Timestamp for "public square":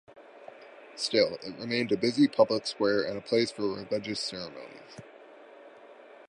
2.27-3.03